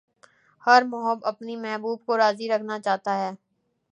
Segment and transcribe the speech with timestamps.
[0.67, 3.31] ہر محب اپنے محبوب کو راضی رکھنا چاہتا ہے۔